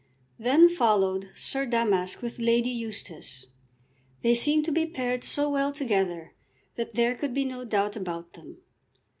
Then 0.39 0.67
followed 0.67 1.29
Sir 1.35 1.67
Damask 1.67 2.23
with 2.23 2.39
Lady 2.39 2.71
Eustace. 2.71 3.45
They 4.23 4.33
seemed 4.33 4.65
to 4.65 4.71
be 4.71 4.87
paired 4.87 5.23
so 5.23 5.47
well 5.47 5.71
together 5.71 6.33
that 6.75 6.95
there 6.95 7.13
could 7.13 7.35
be 7.35 7.45
no 7.45 7.63
doubt 7.65 7.95
about 7.95 8.33
them. 8.33 8.57